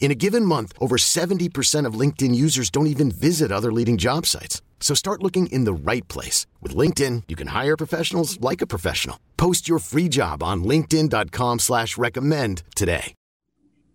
In 0.00 0.10
a 0.10 0.14
given 0.14 0.44
month, 0.44 0.72
over 0.80 0.96
70% 0.96 1.84
of 1.84 2.00
LinkedIn 2.00 2.34
users 2.34 2.70
don't 2.70 2.86
even 2.86 3.10
visit 3.10 3.52
other 3.52 3.70
leading 3.70 3.98
job 3.98 4.24
sites. 4.24 4.62
So 4.80 4.94
start 4.94 5.22
looking 5.22 5.48
in 5.48 5.64
the 5.64 5.92
right 5.92 6.06
place. 6.08 6.46
With 6.62 6.74
LinkedIn, 6.74 7.24
you 7.28 7.36
can 7.36 7.48
hire 7.48 7.76
professionals 7.76 8.40
like 8.40 8.62
a 8.62 8.66
professional. 8.66 9.18
Post 9.36 9.68
your 9.68 9.80
free 9.80 10.08
job 10.08 10.42
on 10.42 10.64
linkedin.com 10.64 11.58
slash 11.58 11.98
recommend 11.98 12.62
today. 12.74 13.14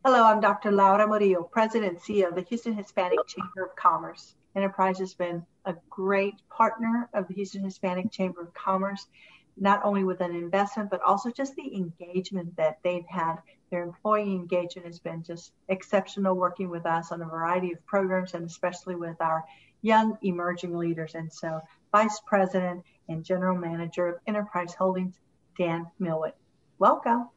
Hello, 0.06 0.26
I'm 0.26 0.42
Dr. 0.42 0.70
Laura 0.70 1.08
Murillo, 1.08 1.44
President 1.44 1.94
and 1.94 2.02
CEO 2.02 2.28
of 2.28 2.36
the 2.36 2.42
Houston 2.42 2.74
Hispanic 2.74 3.26
Chamber 3.26 3.64
of 3.64 3.74
Commerce. 3.78 4.36
Enterprise 4.54 5.00
has 5.00 5.14
been 5.14 5.46
a 5.64 5.74
great 5.90 6.36
partner 6.50 7.10
of 7.14 7.30
the 7.30 7.34
Houston 7.36 7.64
Hispanic 7.64 8.12
Chamber 8.12 8.42
of 8.42 8.54
Commerce, 8.54 9.08
not 9.58 9.82
only 9.84 10.04
with 10.04 10.22
an 10.22 10.36
investment, 10.36 10.90
but 10.90 11.02
also 11.02 11.30
just 11.30 11.56
the 11.56 11.76
engagement 11.76 12.56
that 12.58 12.80
they've 12.84 13.06
had. 13.08 13.38
Their 13.70 13.84
employee 13.84 14.34
engagement 14.34 14.88
has 14.88 15.00
been 15.00 15.24
just 15.24 15.52
exceptional 15.68 16.36
working 16.36 16.70
with 16.70 16.86
us 16.86 17.12
on 17.12 17.22
a 17.22 17.26
variety 17.26 17.72
of 17.72 17.86
programs 17.86 18.34
and 18.34 18.46
especially 18.46 18.96
with 18.96 19.20
our 19.22 19.44
young 19.82 20.18
emerging 20.22 20.78
leaders. 20.78 21.16
And 21.16 21.32
so, 21.32 21.62
Vice 21.92 22.20
President 22.26 22.84
and 23.10 23.24
General 23.24 23.58
Manager 23.58 24.08
of 24.08 24.20
Enterprise 24.28 24.74
Holdings, 24.74 25.20
Dan 25.58 25.86
Milwit. 26.00 26.34
Welcome. 26.80 27.30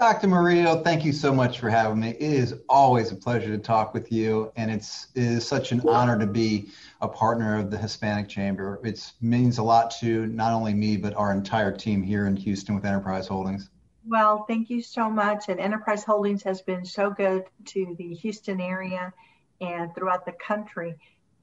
Dr. 0.00 0.28
Murillo, 0.28 0.82
thank 0.82 1.04
you 1.04 1.12
so 1.12 1.30
much 1.30 1.60
for 1.60 1.68
having 1.68 2.00
me. 2.00 2.12
It 2.12 2.22
is 2.22 2.54
always 2.70 3.12
a 3.12 3.14
pleasure 3.14 3.48
to 3.48 3.58
talk 3.58 3.92
with 3.92 4.10
you, 4.10 4.50
and 4.56 4.70
it's 4.70 5.08
it 5.14 5.24
is 5.24 5.46
such 5.46 5.72
an 5.72 5.86
honor 5.86 6.18
to 6.18 6.26
be 6.26 6.70
a 7.02 7.06
partner 7.06 7.58
of 7.58 7.70
the 7.70 7.76
Hispanic 7.76 8.26
Chamber. 8.26 8.80
It 8.82 9.12
means 9.20 9.58
a 9.58 9.62
lot 9.62 9.90
to 10.00 10.24
not 10.28 10.54
only 10.54 10.72
me, 10.72 10.96
but 10.96 11.12
our 11.16 11.34
entire 11.34 11.70
team 11.70 12.02
here 12.02 12.26
in 12.26 12.34
Houston 12.34 12.74
with 12.74 12.86
Enterprise 12.86 13.26
Holdings. 13.26 13.68
Well, 14.08 14.46
thank 14.48 14.70
you 14.70 14.80
so 14.80 15.10
much. 15.10 15.50
And 15.50 15.60
Enterprise 15.60 16.02
Holdings 16.02 16.42
has 16.44 16.62
been 16.62 16.86
so 16.86 17.10
good 17.10 17.44
to 17.66 17.94
the 17.98 18.14
Houston 18.14 18.58
area 18.58 19.12
and 19.60 19.94
throughout 19.94 20.24
the 20.24 20.32
country. 20.32 20.94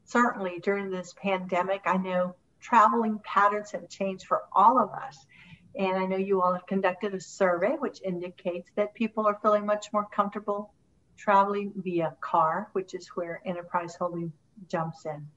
Certainly 0.06 0.62
during 0.64 0.90
this 0.90 1.14
pandemic, 1.22 1.82
I 1.86 1.98
know 1.98 2.34
traveling 2.60 3.20
patterns 3.24 3.70
have 3.74 3.88
changed 3.88 4.26
for 4.26 4.46
all 4.52 4.80
of 4.80 4.90
us. 4.90 5.28
And 5.78 5.98
I 5.98 6.06
know 6.06 6.18
you 6.18 6.42
all 6.42 6.54
have 6.54 6.66
conducted 6.66 7.14
a 7.14 7.22
survey 7.22 7.76
which 7.78 8.02
indicates 8.02 8.70
that 8.76 8.94
people 8.94 9.28
are 9.28 9.38
feeling 9.42 9.66
much 9.66 9.94
more 9.94 10.08
comfortable 10.12 10.74
traveling 11.18 11.74
via 11.76 12.16
car, 12.22 12.70
which 12.74 12.94
is 12.94 13.08
where 13.10 13.42
Enterprise 13.46 13.96
holding 13.96 14.32
jumps 14.68 15.06
in. 15.06 15.28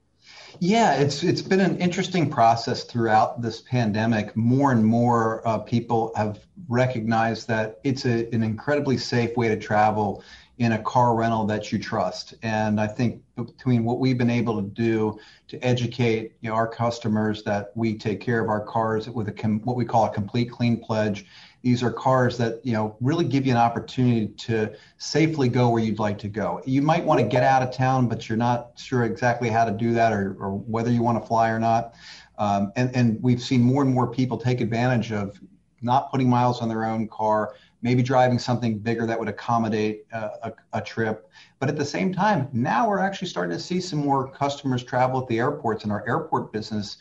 Yeah, 0.59 0.93
it's 0.93 1.23
it's 1.23 1.41
been 1.41 1.59
an 1.59 1.77
interesting 1.79 2.29
process 2.29 2.83
throughout 2.83 3.41
this 3.41 3.61
pandemic. 3.61 4.35
More 4.35 4.71
and 4.71 4.85
more 4.85 5.47
uh, 5.47 5.57
people 5.59 6.11
have 6.15 6.39
recognized 6.67 7.47
that 7.47 7.79
it's 7.83 8.05
a, 8.05 8.27
an 8.33 8.43
incredibly 8.43 8.97
safe 8.97 9.35
way 9.35 9.47
to 9.47 9.57
travel 9.57 10.23
in 10.61 10.73
a 10.73 10.77
car 10.83 11.15
rental 11.15 11.43
that 11.43 11.71
you 11.71 11.79
trust. 11.79 12.35
And 12.43 12.79
I 12.79 12.85
think 12.85 13.23
between 13.35 13.83
what 13.83 13.97
we've 13.97 14.19
been 14.19 14.29
able 14.29 14.61
to 14.61 14.69
do 14.69 15.19
to 15.47 15.57
educate 15.65 16.33
you 16.41 16.51
know, 16.51 16.55
our 16.55 16.67
customers 16.67 17.41
that 17.45 17.71
we 17.73 17.97
take 17.97 18.21
care 18.21 18.39
of 18.39 18.47
our 18.47 18.63
cars 18.63 19.09
with 19.09 19.27
a 19.27 19.31
com- 19.31 19.61
what 19.61 19.75
we 19.75 19.85
call 19.85 20.05
a 20.05 20.13
complete 20.13 20.51
clean 20.51 20.79
pledge. 20.79 21.25
These 21.63 21.81
are 21.81 21.91
cars 21.91 22.37
that 22.37 22.63
you 22.63 22.73
know 22.73 22.95
really 23.01 23.25
give 23.25 23.47
you 23.47 23.53
an 23.53 23.57
opportunity 23.57 24.27
to 24.27 24.75
safely 24.99 25.49
go 25.49 25.69
where 25.69 25.81
you'd 25.81 25.97
like 25.97 26.19
to 26.19 26.27
go. 26.27 26.61
You 26.63 26.83
might 26.83 27.03
want 27.03 27.19
to 27.21 27.25
get 27.25 27.41
out 27.41 27.63
of 27.63 27.73
town, 27.73 28.07
but 28.07 28.29
you're 28.29 28.37
not 28.37 28.73
sure 28.75 29.03
exactly 29.03 29.49
how 29.49 29.65
to 29.65 29.71
do 29.71 29.93
that 29.93 30.13
or, 30.13 30.37
or 30.39 30.59
whether 30.59 30.91
you 30.91 31.01
want 31.01 31.19
to 31.19 31.27
fly 31.27 31.49
or 31.49 31.59
not. 31.59 31.95
Um, 32.37 32.71
and, 32.75 32.95
and 32.95 33.21
we've 33.23 33.41
seen 33.41 33.61
more 33.61 33.81
and 33.81 33.91
more 33.91 34.11
people 34.11 34.37
take 34.37 34.61
advantage 34.61 35.11
of 35.11 35.39
not 35.81 36.11
putting 36.11 36.29
miles 36.29 36.61
on 36.61 36.69
their 36.69 36.85
own 36.85 37.07
car, 37.07 37.55
maybe 37.81 38.03
driving 38.03 38.39
something 38.39 38.77
bigger 38.77 39.05
that 39.05 39.17
would 39.17 39.27
accommodate 39.27 40.05
a, 40.11 40.51
a, 40.73 40.81
trip. 40.81 41.29
But 41.59 41.69
at 41.69 41.77
the 41.77 41.85
same 41.85 42.13
time, 42.13 42.47
now 42.53 42.87
we're 42.87 42.99
actually 42.99 43.27
starting 43.27 43.55
to 43.57 43.63
see 43.63 43.81
some 43.81 43.99
more 43.99 44.31
customers 44.31 44.83
travel 44.83 45.21
at 45.21 45.27
the 45.27 45.39
airports, 45.39 45.83
and 45.83 45.91
our 45.91 46.07
airport 46.07 46.51
business 46.51 46.97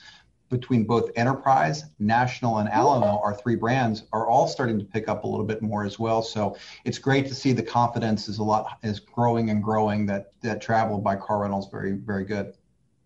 between 0.51 0.85
both 0.85 1.11
Enterprise, 1.17 1.85
National, 1.99 2.59
and 2.59 2.69
Alamo, 2.69 3.21
our 3.23 3.35
three 3.35 3.55
brands, 3.55 4.05
are 4.13 4.27
all 4.27 4.49
starting 4.49 4.79
to 4.79 4.85
pick 4.85 5.09
up 5.09 5.25
a 5.25 5.27
little 5.27 5.47
bit 5.47 5.63
more 5.63 5.85
as 5.85 5.99
well. 5.99 6.23
So 6.23 6.57
it's 6.85 6.99
great 6.99 7.27
to 7.29 7.35
see 7.35 7.53
the 7.53 7.63
confidence 7.63 8.29
is 8.29 8.39
a 8.39 8.43
lot 8.43 8.79
is 8.83 9.01
growing 9.01 9.51
and 9.51 9.63
growing 9.63 10.07
that 10.07 10.33
that 10.43 10.61
travel 10.61 10.99
by 10.99 11.17
car 11.17 11.43
rental 11.43 11.61
is 11.61 11.69
very 11.71 11.93
very 11.93 12.25
good. 12.25 12.53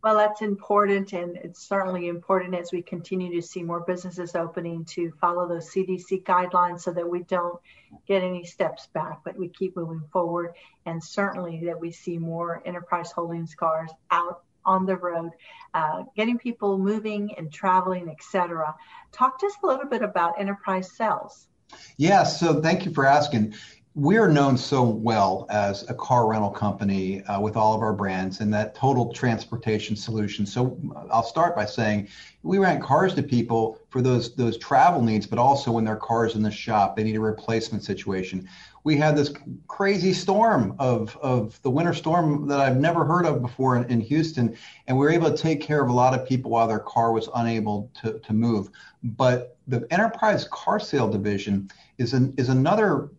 Well, 0.05 0.19
that's 0.19 0.43
important, 0.43 1.15
and 1.15 1.39
it's 1.39 1.67
certainly 1.67 2.09
important 2.09 2.55
as 2.55 2.71
we 2.71 2.83
continue 2.83 3.41
to 3.41 3.47
see 3.47 3.63
more 3.63 3.81
businesses 3.81 4.35
opening 4.35 4.85
to 4.91 5.11
follow 5.19 5.49
those 5.49 5.73
CDC 5.73 6.25
guidelines 6.25 6.81
so 6.81 6.93
that 6.93 7.09
we 7.09 7.23
don't 7.23 7.59
get 8.07 8.23
any 8.23 8.45
steps 8.45 8.87
back, 8.89 9.21
but 9.25 9.35
we 9.35 9.49
keep 9.49 9.77
moving 9.77 10.03
forward. 10.13 10.57
And 10.85 11.03
certainly 11.03 11.65
that 11.65 11.81
we 11.81 11.91
see 11.91 12.19
more 12.19 12.63
enterprise 12.67 13.13
holdings 13.13 13.55
cars 13.55 13.91
out 14.11 14.43
on 14.67 14.85
the 14.85 14.97
road, 14.97 15.31
uh, 15.73 16.03
getting 16.15 16.37
people 16.37 16.77
moving 16.77 17.35
and 17.39 17.51
traveling, 17.51 18.11
etc. 18.11 18.75
Talk 19.11 19.39
to 19.39 19.47
us 19.47 19.55
a 19.63 19.67
little 19.67 19.89
bit 19.89 20.03
about 20.03 20.39
enterprise 20.39 20.93
sales. 20.93 21.49
Yeah, 21.97 22.25
so 22.25 22.61
thank 22.61 22.85
you 22.85 22.93
for 22.93 23.07
asking 23.07 23.55
we 23.97 24.19
are 24.19 24.29
known 24.29 24.59
so 24.59 24.83
well 24.83 25.47
as 25.51 25.89
a 25.89 25.95
car 25.95 26.27
rental 26.27 26.51
company 26.51 27.23
uh, 27.25 27.41
with 27.41 27.57
all 27.57 27.75
of 27.77 27.81
our 27.81 27.93
brands 27.93 28.41
and 28.41 28.53
that 28.53 28.75
total 28.75 29.13
transportation 29.13 29.95
solution. 29.95 30.45
So 30.45 30.77
I'll 31.13 31.23
start 31.23 31.55
by 31.55 31.65
saying 31.65 32.09
we 32.43 32.59
rent 32.59 32.83
cars 32.83 33.15
to 33.15 33.23
people 33.23 33.79
for 33.91 34.03
those 34.03 34.35
those 34.35 34.59
travel 34.59 35.01
needs, 35.01 35.29
but 35.29 35.39
also 35.39 35.71
when 35.71 35.85
their 35.85 35.97
cars 35.97 36.35
in 36.35 36.43
the 36.43 36.51
shop, 36.51 36.97
they 36.97 37.05
need 37.05 37.15
a 37.15 37.21
replacement 37.21 37.85
situation. 37.85 38.49
We 38.83 38.97
had 38.97 39.17
this 39.17 39.33
crazy 39.69 40.13
storm 40.13 40.75
of 40.81 41.17
of 41.19 41.63
the 41.63 41.71
winter 41.71 41.95
storm 41.95 42.49
that 42.49 42.59
I've 42.59 42.77
never 42.77 43.05
heard 43.05 43.27
of 43.27 43.43
before 43.43 43.77
in, 43.77 43.85
in 43.85 44.01
Houston, 44.01 44.57
and 44.89 44.99
we 44.99 45.07
were 45.07 45.13
able 45.13 45.31
to 45.31 45.37
take 45.37 45.61
care 45.61 45.81
of 45.81 45.89
a 45.89 45.93
lot 45.93 46.19
of 46.19 46.27
people 46.27 46.51
while 46.51 46.67
their 46.67 46.81
car 46.81 47.13
was 47.13 47.29
unable 47.37 47.93
to, 48.03 48.19
to 48.19 48.33
move. 48.33 48.71
But 49.05 49.57
the 49.69 49.87
enterprise 49.93 50.49
car 50.51 50.81
sale 50.81 51.09
division 51.09 51.71
is 51.99 52.13
an 52.13 52.35
is 52.37 52.49
another 52.49 53.11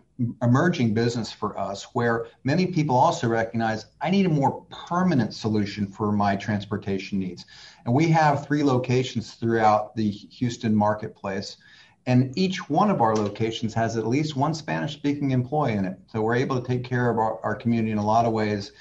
emerging 0.41 0.93
business 0.93 1.31
for 1.31 1.57
us 1.59 1.87
where 1.93 2.27
many 2.43 2.65
people 2.65 2.95
also 2.95 3.27
recognize 3.27 3.87
I 4.01 4.09
need 4.09 4.25
a 4.25 4.29
more 4.29 4.65
permanent 4.69 5.33
solution 5.33 5.87
for 5.87 6.11
my 6.11 6.35
transportation 6.35 7.19
needs. 7.19 7.45
And 7.85 7.93
we 7.93 8.07
have 8.07 8.45
three 8.45 8.63
locations 8.63 9.33
throughout 9.33 9.95
the 9.95 10.09
Houston 10.09 10.73
marketplace. 10.75 11.57
And 12.07 12.37
each 12.37 12.69
one 12.69 12.89
of 12.89 13.01
our 13.01 13.15
locations 13.15 13.73
has 13.73 13.97
at 13.97 14.07
least 14.07 14.35
one 14.35 14.53
Spanish 14.53 14.93
speaking 14.93 15.31
employee 15.31 15.73
in 15.73 15.85
it. 15.85 15.97
So 16.07 16.22
we're 16.22 16.35
able 16.35 16.61
to 16.61 16.66
take 16.66 16.84
care 16.84 17.09
of 17.09 17.17
our, 17.17 17.40
our 17.43 17.55
community 17.55 17.91
in 17.91 17.97
a 17.97 18.05
lot 18.05 18.25
of 18.25 18.31
ways. 18.31 18.72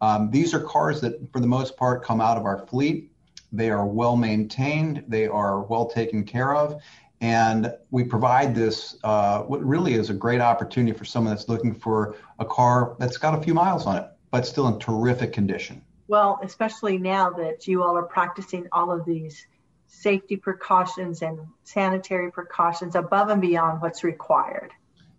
Um, 0.00 0.30
these 0.30 0.52
are 0.54 0.60
cars 0.60 1.00
that, 1.00 1.14
for 1.32 1.40
the 1.40 1.46
most 1.46 1.76
part, 1.76 2.04
come 2.04 2.20
out 2.20 2.36
of 2.36 2.44
our 2.44 2.66
fleet. 2.66 3.10
They 3.52 3.70
are 3.70 3.86
well 3.86 4.16
maintained, 4.16 5.04
they 5.06 5.28
are 5.28 5.62
well 5.62 5.86
taken 5.86 6.24
care 6.24 6.56
of, 6.56 6.82
and 7.24 7.72
we 7.90 8.04
provide 8.04 8.54
this, 8.54 8.98
uh, 9.02 9.40
what 9.44 9.64
really 9.64 9.94
is 9.94 10.10
a 10.10 10.12
great 10.12 10.42
opportunity 10.42 10.92
for 10.92 11.06
someone 11.06 11.34
that's 11.34 11.48
looking 11.48 11.72
for 11.72 12.16
a 12.38 12.44
car 12.44 12.96
that's 12.98 13.16
got 13.16 13.32
a 13.32 13.42
few 13.42 13.54
miles 13.54 13.86
on 13.86 13.96
it, 13.96 14.06
but 14.30 14.46
still 14.46 14.68
in 14.68 14.78
terrific 14.78 15.32
condition. 15.32 15.80
Well, 16.06 16.38
especially 16.42 16.98
now 16.98 17.30
that 17.30 17.66
you 17.66 17.82
all 17.82 17.96
are 17.96 18.02
practicing 18.02 18.68
all 18.72 18.92
of 18.92 19.06
these 19.06 19.46
safety 19.86 20.36
precautions 20.36 21.22
and 21.22 21.38
sanitary 21.62 22.30
precautions 22.30 22.94
above 22.94 23.30
and 23.30 23.40
beyond 23.40 23.80
what's 23.80 24.04
required. 24.04 24.72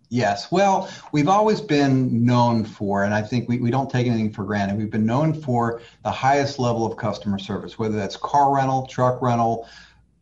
Yes. 0.08 0.52
Well, 0.52 0.88
we've 1.10 1.26
always 1.26 1.60
been 1.60 2.24
known 2.24 2.64
for, 2.64 3.02
and 3.02 3.12
I 3.12 3.22
think 3.22 3.48
we, 3.48 3.58
we 3.58 3.72
don't 3.72 3.90
take 3.90 4.06
anything 4.06 4.32
for 4.32 4.44
granted, 4.44 4.78
we've 4.78 4.92
been 4.92 5.06
known 5.06 5.34
for 5.34 5.80
the 6.04 6.12
highest 6.12 6.60
level 6.60 6.86
of 6.86 6.96
customer 6.96 7.40
service, 7.40 7.80
whether 7.80 7.96
that's 7.96 8.16
car 8.16 8.54
rental, 8.54 8.86
truck 8.86 9.20
rental, 9.20 9.66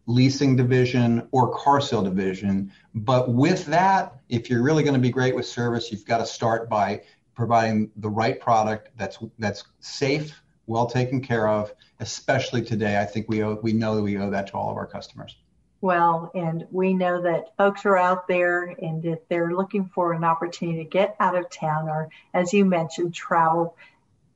leasing 0.06 0.56
division 0.56 1.28
or 1.32 1.56
car 1.56 1.80
sale 1.80 2.02
division. 2.02 2.72
But 2.94 3.30
with 3.32 3.66
that, 3.66 4.16
if 4.28 4.50
you're 4.50 4.62
really 4.62 4.82
going 4.82 4.94
to 4.94 5.00
be 5.00 5.10
great 5.10 5.34
with 5.34 5.46
service, 5.46 5.90
you've 5.90 6.04
got 6.04 6.18
to 6.18 6.26
start 6.26 6.68
by 6.68 7.02
providing 7.34 7.90
the 7.96 8.08
right 8.08 8.38
product 8.40 8.90
that's 8.96 9.18
that's 9.38 9.64
safe, 9.80 10.40
well 10.66 10.86
taken 10.86 11.20
care 11.20 11.48
of, 11.48 11.72
especially 12.00 12.62
today. 12.62 13.00
I 13.00 13.04
think 13.04 13.28
we 13.28 13.42
owe, 13.42 13.58
we 13.62 13.72
know 13.72 13.96
that 13.96 14.02
we 14.02 14.18
owe 14.18 14.30
that 14.30 14.48
to 14.48 14.54
all 14.54 14.70
of 14.70 14.76
our 14.76 14.86
customers. 14.86 15.36
Well, 15.80 16.30
and 16.34 16.66
we 16.70 16.94
know 16.94 17.20
that 17.20 17.54
folks 17.58 17.84
are 17.84 17.98
out 17.98 18.26
there 18.26 18.64
and 18.64 19.04
if 19.04 19.18
they're 19.28 19.52
looking 19.52 19.90
for 19.94 20.14
an 20.14 20.24
opportunity 20.24 20.78
to 20.78 20.88
get 20.88 21.14
out 21.20 21.36
of 21.36 21.50
town 21.50 21.90
or, 21.90 22.08
as 22.32 22.54
you 22.54 22.64
mentioned, 22.64 23.12
travel 23.14 23.76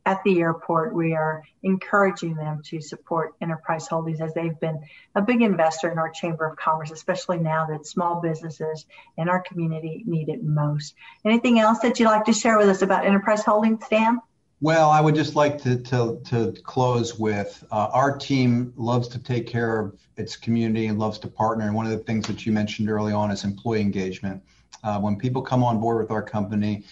at 0.09 0.25
the 0.25 0.41
airport, 0.41 0.95
we 0.95 1.13
are 1.13 1.45
encouraging 1.63 2.35
them 2.35 2.63
to 2.65 2.81
support 2.81 3.35
Enterprise 3.43 3.87
Holdings 3.87 4.23
as 4.23 4.33
they've 4.33 4.59
been 4.59 4.81
a 5.15 5.21
big 5.21 5.43
investor 5.43 5.91
in 5.91 5.99
our 5.99 6.09
Chamber 6.09 6.47
of 6.47 6.57
Commerce, 6.57 6.91
especially 6.91 7.37
now 7.37 7.67
that 7.67 7.87
small 7.87 8.23
businesses 8.23 8.87
in 9.19 9.29
our 9.29 9.43
community 9.43 10.05
need 10.07 10.31
it 10.31 10.43
most. 10.43 10.95
Anything 11.27 11.59
else 11.59 11.81
that 11.81 12.01
you'd 12.01 12.07
like 12.07 12.25
to 12.25 12.33
share 12.33 12.57
with 12.57 12.71
us 12.71 12.81
about 12.81 13.05
Enterprise 13.05 13.45
Holdings, 13.45 13.85
Dan? 13.91 14.19
Well, 14.63 14.89
I 14.89 15.03
would 15.03 15.15
just 15.15 15.37
like 15.37 15.63
to 15.65 15.77
to, 15.77 16.21
to 16.25 16.53
close 16.63 17.19
with 17.19 17.63
uh, 17.71 17.91
our 17.93 18.17
team 18.17 18.73
loves 18.77 19.09
to 19.09 19.19
take 19.19 19.47
care 19.47 19.79
of 19.79 20.01
its 20.17 20.37
community 20.37 20.87
and 20.87 20.99
loves 20.99 21.19
to 21.19 21.29
partner. 21.29 21.67
And 21.67 21.75
one 21.75 21.85
of 21.85 21.93
the 21.93 21.99
things 21.99 22.27
that 22.29 22.47
you 22.47 22.53
mentioned 22.53 22.89
early 22.89 23.13
on 23.13 23.31
is 23.31 23.45
employee 23.45 23.83
engagement. 23.83 24.43
Uh, 24.83 24.99
when 25.01 25.17
people 25.17 25.43
come 25.43 25.63
on 25.63 25.81
board 25.81 25.99
with 25.99 26.11
our 26.11 26.23
company, 26.23 26.85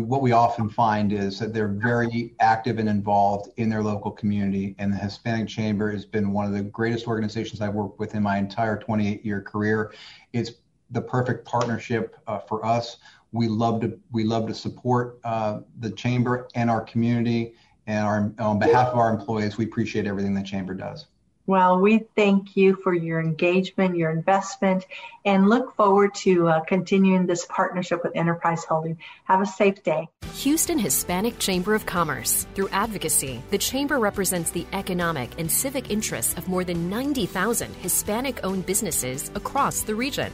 what 0.00 0.22
we 0.22 0.32
often 0.32 0.68
find 0.68 1.12
is 1.12 1.38
that 1.38 1.52
they're 1.52 1.68
very 1.68 2.34
active 2.40 2.78
and 2.78 2.88
involved 2.88 3.50
in 3.56 3.68
their 3.68 3.82
local 3.82 4.10
community. 4.10 4.74
And 4.78 4.92
the 4.92 4.96
Hispanic 4.96 5.48
Chamber 5.48 5.90
has 5.90 6.04
been 6.06 6.32
one 6.32 6.46
of 6.46 6.52
the 6.52 6.62
greatest 6.62 7.06
organizations 7.06 7.60
I've 7.60 7.74
worked 7.74 7.98
with 7.98 8.14
in 8.14 8.22
my 8.22 8.38
entire 8.38 8.78
28 8.78 9.24
year 9.24 9.40
career. 9.40 9.92
It's 10.32 10.52
the 10.90 11.00
perfect 11.00 11.46
partnership 11.46 12.16
uh, 12.26 12.38
for 12.38 12.64
us. 12.64 12.98
We 13.32 13.48
love 13.48 13.80
to 13.80 13.98
we 14.12 14.24
love 14.24 14.46
to 14.48 14.54
support 14.54 15.18
uh, 15.24 15.60
the 15.80 15.90
chamber 15.90 16.48
and 16.54 16.70
our 16.70 16.82
community. 16.82 17.54
And 17.86 18.06
our, 18.06 18.32
on 18.38 18.58
behalf 18.60 18.88
of 18.88 18.98
our 18.98 19.12
employees, 19.12 19.58
we 19.58 19.64
appreciate 19.64 20.06
everything 20.06 20.34
the 20.34 20.42
chamber 20.42 20.74
does. 20.74 21.06
Well, 21.46 21.80
we 21.80 22.00
thank 22.14 22.56
you 22.56 22.76
for 22.76 22.94
your 22.94 23.20
engagement, 23.20 23.96
your 23.96 24.10
investment, 24.10 24.86
and 25.24 25.48
look 25.48 25.74
forward 25.74 26.14
to 26.16 26.48
uh, 26.48 26.60
continuing 26.60 27.26
this 27.26 27.46
partnership 27.46 28.04
with 28.04 28.14
Enterprise 28.14 28.64
Holding. 28.64 28.98
Have 29.24 29.40
a 29.40 29.46
safe 29.46 29.82
day. 29.82 30.06
Houston 30.34 30.78
Hispanic 30.78 31.40
Chamber 31.40 31.74
of 31.74 31.84
Commerce. 31.84 32.46
Through 32.54 32.68
advocacy, 32.68 33.42
the 33.50 33.58
Chamber 33.58 33.98
represents 33.98 34.50
the 34.50 34.66
economic 34.72 35.30
and 35.38 35.50
civic 35.50 35.90
interests 35.90 36.38
of 36.38 36.48
more 36.48 36.62
than 36.64 36.88
90,000 36.88 37.74
Hispanic 37.76 38.38
owned 38.44 38.64
businesses 38.64 39.32
across 39.34 39.82
the 39.82 39.96
region. 39.96 40.32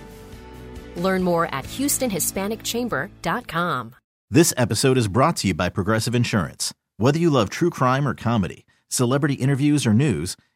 Learn 0.97 1.23
more 1.23 1.47
at 1.55 1.65
HoustonHispanicChamber.com. 1.65 3.95
This 4.31 4.53
episode 4.59 4.99
is 4.99 5.09
brought 5.09 5.39
to 5.39 5.49
you 5.49 5.55
by 5.55 5.71
Progressive 5.71 6.15
Insurance. 6.15 6.75
Whether 6.99 7.19
you 7.19 7.31
love 7.31 7.49
true 7.49 7.71
crime 7.71 8.07
or 8.07 8.13
comedy, 8.15 8.67
celebrity 8.89 9.33
interviews 9.35 9.87
or 9.87 9.95
news, 9.95 10.37